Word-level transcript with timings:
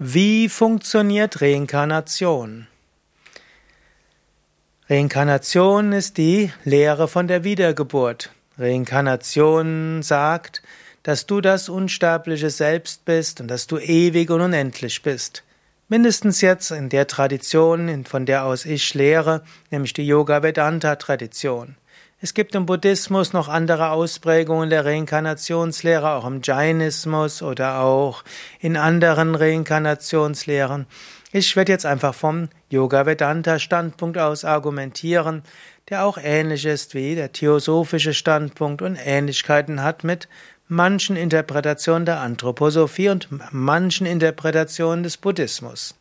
Wie 0.00 0.48
funktioniert 0.48 1.40
Reinkarnation? 1.40 2.66
Reinkarnation 4.90 5.92
ist 5.92 6.18
die 6.18 6.52
Lehre 6.64 7.06
von 7.06 7.28
der 7.28 7.44
Wiedergeburt. 7.44 8.32
Reinkarnation 8.58 10.02
sagt, 10.02 10.62
dass 11.04 11.26
du 11.26 11.40
das 11.40 11.68
unsterbliche 11.68 12.50
Selbst 12.50 13.04
bist 13.04 13.40
und 13.40 13.46
dass 13.46 13.68
du 13.68 13.78
ewig 13.78 14.30
und 14.30 14.40
unendlich 14.40 15.00
bist. 15.02 15.44
Mindestens 15.88 16.40
jetzt 16.40 16.72
in 16.72 16.88
der 16.88 17.06
Tradition, 17.06 18.04
von 18.04 18.26
der 18.26 18.46
aus 18.46 18.66
ich 18.66 18.94
lehre, 18.94 19.44
nämlich 19.70 19.92
die 19.92 20.08
Yoga-Vedanta-Tradition. 20.08 21.76
Es 22.24 22.32
gibt 22.32 22.54
im 22.54 22.64
Buddhismus 22.64 23.34
noch 23.34 23.48
andere 23.48 23.90
Ausprägungen 23.90 24.70
der 24.70 24.86
Reinkarnationslehre, 24.86 26.12
auch 26.12 26.26
im 26.26 26.40
Jainismus 26.42 27.42
oder 27.42 27.80
auch 27.80 28.24
in 28.60 28.78
anderen 28.78 29.34
Reinkarnationslehren. 29.34 30.86
Ich 31.32 31.54
werde 31.54 31.72
jetzt 31.72 31.84
einfach 31.84 32.14
vom 32.14 32.48
Yoga 32.70 33.04
Vedanta 33.04 33.58
Standpunkt 33.58 34.16
aus 34.16 34.46
argumentieren, 34.46 35.42
der 35.90 36.06
auch 36.06 36.16
ähnlich 36.16 36.64
ist 36.64 36.94
wie 36.94 37.14
der 37.14 37.32
theosophische 37.32 38.14
Standpunkt 38.14 38.80
und 38.80 38.96
Ähnlichkeiten 38.96 39.82
hat 39.82 40.02
mit 40.02 40.26
manchen 40.66 41.16
Interpretationen 41.16 42.06
der 42.06 42.20
Anthroposophie 42.20 43.10
und 43.10 43.28
manchen 43.52 44.06
Interpretationen 44.06 45.02
des 45.02 45.18
Buddhismus. 45.18 45.94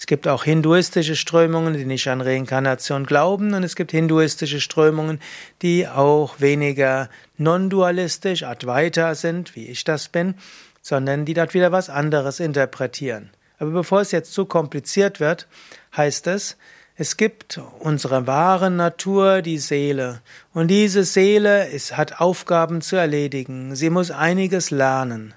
Es 0.00 0.06
gibt 0.06 0.26
auch 0.26 0.44
hinduistische 0.44 1.14
Strömungen, 1.14 1.74
die 1.74 1.84
nicht 1.84 2.08
an 2.08 2.22
Reinkarnation 2.22 3.04
glauben, 3.04 3.52
und 3.52 3.62
es 3.62 3.76
gibt 3.76 3.90
hinduistische 3.90 4.58
Strömungen, 4.58 5.20
die 5.60 5.86
auch 5.86 6.40
weniger 6.40 7.10
non-dualistisch, 7.36 8.44
Advaita 8.44 9.14
sind, 9.14 9.54
wie 9.54 9.66
ich 9.66 9.84
das 9.84 10.08
bin, 10.08 10.36
sondern 10.80 11.26
die 11.26 11.34
dort 11.34 11.52
wieder 11.52 11.70
was 11.70 11.90
anderes 11.90 12.40
interpretieren. 12.40 13.28
Aber 13.58 13.72
bevor 13.72 14.00
es 14.00 14.10
jetzt 14.10 14.32
zu 14.32 14.46
kompliziert 14.46 15.20
wird, 15.20 15.46
heißt 15.94 16.28
es, 16.28 16.56
es 16.96 17.18
gibt 17.18 17.60
unsere 17.80 18.26
wahre 18.26 18.70
Natur, 18.70 19.42
die 19.42 19.58
Seele. 19.58 20.22
Und 20.54 20.68
diese 20.68 21.04
Seele 21.04 21.68
ist, 21.68 21.98
hat 21.98 22.20
Aufgaben 22.20 22.80
zu 22.80 22.96
erledigen. 22.96 23.76
Sie 23.76 23.90
muss 23.90 24.10
einiges 24.10 24.70
lernen. 24.70 25.34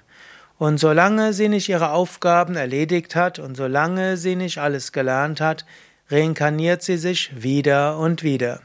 Und 0.58 0.78
solange 0.78 1.32
sie 1.32 1.48
nicht 1.48 1.68
ihre 1.68 1.90
Aufgaben 1.90 2.54
erledigt 2.54 3.16
hat 3.16 3.38
und 3.38 3.56
solange 3.56 4.16
sie 4.16 4.36
nicht 4.36 4.58
alles 4.58 4.92
gelernt 4.92 5.40
hat, 5.40 5.64
reinkarniert 6.10 6.82
sie 6.82 6.96
sich 6.96 7.42
wieder 7.42 7.98
und 7.98 8.22
wieder. 8.22 8.60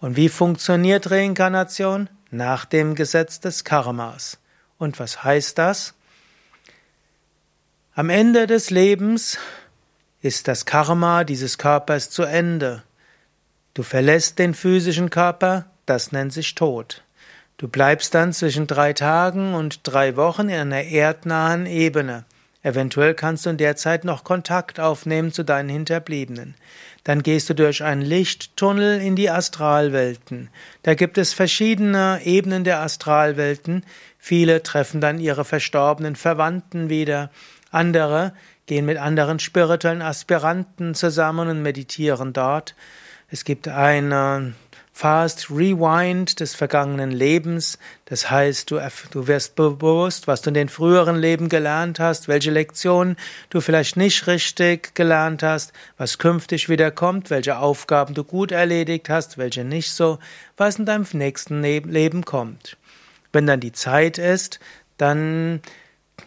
Und 0.00 0.16
wie 0.16 0.28
funktioniert 0.28 1.10
Reinkarnation? 1.10 2.10
Nach 2.30 2.64
dem 2.64 2.94
Gesetz 2.94 3.40
des 3.40 3.64
Karmas. 3.64 4.38
Und 4.76 4.98
was 4.98 5.22
heißt 5.22 5.56
das? 5.56 5.94
Am 7.94 8.10
Ende 8.10 8.46
des 8.46 8.70
Lebens 8.70 9.38
ist 10.20 10.48
das 10.48 10.66
Karma 10.66 11.22
dieses 11.22 11.58
Körpers 11.58 12.10
zu 12.10 12.24
Ende. 12.24 12.82
Du 13.72 13.82
verlässt 13.82 14.38
den 14.38 14.52
physischen 14.52 15.10
Körper, 15.10 15.70
das 15.86 16.12
nennt 16.12 16.32
sich 16.32 16.54
Tod. 16.54 17.04
Du 17.56 17.68
bleibst 17.68 18.14
dann 18.14 18.32
zwischen 18.32 18.66
drei 18.66 18.92
Tagen 18.92 19.54
und 19.54 19.80
drei 19.84 20.16
Wochen 20.16 20.48
in 20.48 20.56
einer 20.56 20.82
erdnahen 20.82 21.66
Ebene. 21.66 22.24
Eventuell 22.64 23.14
kannst 23.14 23.46
du 23.46 23.50
in 23.50 23.58
der 23.58 23.76
Zeit 23.76 24.04
noch 24.04 24.24
Kontakt 24.24 24.80
aufnehmen 24.80 25.32
zu 25.32 25.44
deinen 25.44 25.68
Hinterbliebenen. 25.68 26.54
Dann 27.04 27.22
gehst 27.22 27.50
du 27.50 27.54
durch 27.54 27.84
einen 27.84 28.00
Lichttunnel 28.00 29.00
in 29.00 29.14
die 29.14 29.28
Astralwelten. 29.28 30.48
Da 30.82 30.94
gibt 30.94 31.18
es 31.18 31.34
verschiedene 31.34 32.22
Ebenen 32.24 32.64
der 32.64 32.80
Astralwelten. 32.80 33.84
Viele 34.18 34.62
treffen 34.62 35.02
dann 35.02 35.20
ihre 35.20 35.44
verstorbenen 35.44 36.16
Verwandten 36.16 36.88
wieder. 36.88 37.30
Andere 37.70 38.32
gehen 38.66 38.86
mit 38.86 38.96
anderen 38.96 39.38
spirituellen 39.38 40.00
Aspiranten 40.02 40.94
zusammen 40.94 41.48
und 41.48 41.62
meditieren 41.62 42.32
dort. 42.32 42.74
Es 43.28 43.44
gibt 43.44 43.68
eine 43.68 44.54
Fast 44.96 45.50
Rewind 45.50 46.38
des 46.38 46.54
vergangenen 46.54 47.10
Lebens. 47.10 47.80
Das 48.04 48.30
heißt, 48.30 48.70
du, 48.70 48.80
du 49.10 49.26
wirst 49.26 49.56
bewusst, 49.56 50.28
was 50.28 50.40
du 50.40 50.50
in 50.50 50.54
den 50.54 50.68
früheren 50.68 51.16
Leben 51.16 51.48
gelernt 51.48 51.98
hast, 51.98 52.28
welche 52.28 52.52
Lektionen 52.52 53.16
du 53.50 53.60
vielleicht 53.60 53.96
nicht 53.96 54.28
richtig 54.28 54.94
gelernt 54.94 55.42
hast, 55.42 55.72
was 55.98 56.18
künftig 56.18 56.68
wieder 56.68 56.92
kommt, 56.92 57.30
welche 57.30 57.58
Aufgaben 57.58 58.14
du 58.14 58.22
gut 58.22 58.52
erledigt 58.52 59.08
hast, 59.08 59.36
welche 59.36 59.64
nicht 59.64 59.90
so, 59.90 60.20
was 60.56 60.78
in 60.78 60.86
deinem 60.86 61.06
nächsten 61.12 61.60
Leben 61.60 62.24
kommt. 62.24 62.76
Wenn 63.32 63.48
dann 63.48 63.58
die 63.58 63.72
Zeit 63.72 64.16
ist, 64.16 64.60
dann 64.96 65.60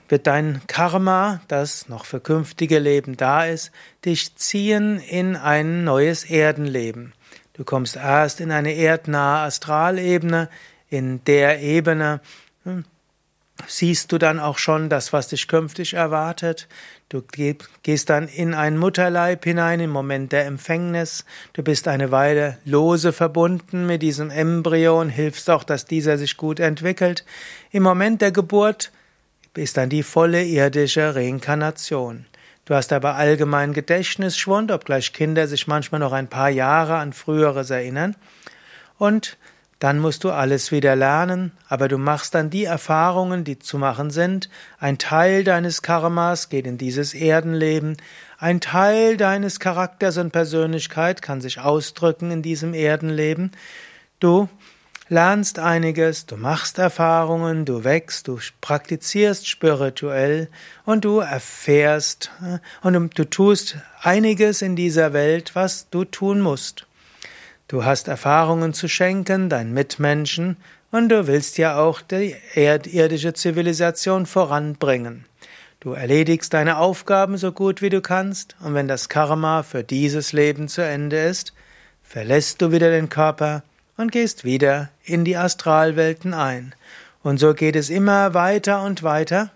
wird 0.09 0.27
dein 0.27 0.61
Karma, 0.67 1.39
das 1.47 1.87
noch 1.87 2.03
für 2.03 2.19
künftige 2.19 2.79
Leben 2.79 3.15
da 3.15 3.45
ist, 3.45 3.71
dich 4.03 4.35
ziehen 4.35 4.99
in 4.99 5.37
ein 5.37 5.85
neues 5.85 6.25
Erdenleben. 6.25 7.13
Du 7.57 7.63
kommst 7.63 7.95
erst 7.95 8.39
in 8.39 8.51
eine 8.51 8.73
erdnahe 8.73 9.45
Astralebene, 9.45 10.47
in 10.89 11.23
der 11.25 11.59
Ebene 11.59 12.21
hm, 12.63 12.85
siehst 13.65 14.11
du 14.11 14.19
dann 14.19 14.39
auch 14.39 14.59
schon 14.59 14.89
das, 14.89 15.11
was 15.11 15.29
dich 15.29 15.47
künftig 15.47 15.95
erwartet. 15.95 16.67
Du 17.09 17.23
gehst 17.83 18.09
dann 18.09 18.27
in 18.27 18.53
ein 18.53 18.77
Mutterleib 18.77 19.43
hinein 19.43 19.79
im 19.79 19.89
Moment 19.89 20.31
der 20.31 20.45
Empfängnis. 20.45 21.25
Du 21.53 21.63
bist 21.63 21.87
eine 21.87 22.11
Weile 22.11 22.59
lose 22.63 23.11
verbunden 23.11 23.87
mit 23.87 24.03
diesem 24.03 24.29
Embryo 24.29 25.01
und 25.01 25.09
hilfst 25.09 25.49
auch, 25.49 25.63
dass 25.63 25.85
dieser 25.85 26.17
sich 26.17 26.37
gut 26.37 26.59
entwickelt. 26.59 27.25
Im 27.71 27.83
Moment 27.83 28.21
der 28.21 28.31
Geburt 28.31 28.91
ist 29.55 29.77
dann 29.77 29.89
die 29.89 30.03
volle 30.03 30.43
irdische 30.43 31.15
Reinkarnation. 31.15 32.25
Du 32.67 32.75
hast 32.75 32.91
aber 32.91 33.15
allgemein 33.15 33.71
Gedächtnisschwund, 33.71 34.73
obgleich 34.73 35.13
Kinder 35.13 35.47
sich 35.47 35.67
manchmal 35.67 35.99
noch 35.99 36.11
ein 36.11 36.27
paar 36.27 36.49
Jahre 36.49 36.97
an 36.97 37.13
Früheres 37.13 37.69
erinnern. 37.69 38.17
Und 38.97 39.37
dann 39.79 39.99
musst 39.99 40.25
du 40.25 40.31
alles 40.31 40.69
wieder 40.73 40.97
lernen, 40.97 41.53
aber 41.69 41.87
du 41.87 41.97
machst 41.97 42.35
dann 42.35 42.49
die 42.49 42.65
Erfahrungen, 42.65 43.45
die 43.45 43.57
zu 43.57 43.77
machen 43.77 44.09
sind. 44.09 44.49
Ein 44.79 44.97
Teil 44.97 45.45
deines 45.45 45.81
Karmas 45.81 46.49
geht 46.49 46.67
in 46.67 46.77
dieses 46.77 47.13
Erdenleben. 47.13 47.95
Ein 48.37 48.59
Teil 48.59 49.15
deines 49.15 49.61
Charakters 49.61 50.17
und 50.17 50.33
Persönlichkeit 50.33 51.21
kann 51.21 51.39
sich 51.39 51.61
ausdrücken 51.61 52.31
in 52.31 52.41
diesem 52.41 52.73
Erdenleben. 52.73 53.53
Du 54.19 54.49
lernst 55.09 55.59
einiges, 55.59 56.25
du 56.25 56.37
machst 56.37 56.77
Erfahrungen, 56.79 57.65
du 57.65 57.83
wächst, 57.83 58.27
du 58.27 58.39
praktizierst 58.61 59.47
spirituell 59.47 60.49
und 60.85 61.05
du 61.05 61.19
erfährst 61.19 62.31
äh, 62.41 62.59
und 62.85 63.17
du 63.17 63.29
tust 63.29 63.77
einiges 64.01 64.61
in 64.61 64.75
dieser 64.75 65.13
Welt, 65.13 65.55
was 65.55 65.89
du 65.89 66.03
tun 66.03 66.41
musst. 66.41 66.85
Du 67.67 67.83
hast 67.83 68.07
Erfahrungen 68.07 68.73
zu 68.73 68.87
schenken, 68.87 69.49
deinen 69.49 69.73
Mitmenschen, 69.73 70.57
und 70.89 71.09
du 71.09 71.27
willst 71.27 71.57
ja 71.57 71.77
auch 71.77 71.99
die 71.99 72.33
erdirdische 72.53 73.33
Zivilisation 73.33 74.25
voranbringen. 74.25 75.25
Du 75.81 75.91
erledigst 75.91 76.53
deine 76.53 76.77
Aufgaben 76.77 77.37
so 77.37 77.51
gut 77.51 77.81
wie 77.81 77.89
du 77.89 78.01
kannst, 78.01 78.55
und 78.61 78.73
wenn 78.73 78.87
das 78.87 79.09
Karma 79.09 79.63
für 79.63 79.83
dieses 79.83 80.31
Leben 80.31 80.69
zu 80.69 80.81
Ende 80.81 81.17
ist, 81.17 81.53
verlässt 82.03 82.61
du 82.61 82.71
wieder 82.71 82.89
den 82.89 83.09
Körper 83.09 83.63
und 83.97 84.11
gehst 84.11 84.45
wieder 84.45 84.89
in 85.03 85.25
die 85.25 85.35
Astralwelten 85.35 86.33
ein. 86.33 86.73
Und 87.23 87.39
so 87.39 87.53
geht 87.53 87.75
es 87.75 87.89
immer 87.89 88.33
weiter 88.33 88.83
und 88.83 89.03
weiter, 89.03 89.51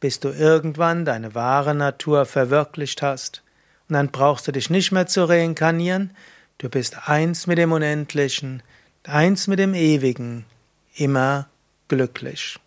bis 0.00 0.20
du 0.20 0.28
irgendwann 0.28 1.04
deine 1.04 1.34
wahre 1.34 1.74
Natur 1.74 2.26
verwirklicht 2.26 3.02
hast. 3.02 3.42
Und 3.88 3.94
dann 3.94 4.10
brauchst 4.10 4.46
du 4.46 4.52
dich 4.52 4.68
nicht 4.68 4.92
mehr 4.92 5.06
zu 5.06 5.24
reinkarnieren, 5.24 6.10
du 6.58 6.68
bist 6.68 7.08
eins 7.08 7.46
mit 7.46 7.58
dem 7.58 7.72
Unendlichen, 7.72 8.62
eins 9.04 9.46
mit 9.46 9.58
dem 9.58 9.74
Ewigen, 9.74 10.44
immer 10.94 11.46
glücklich. 11.88 12.58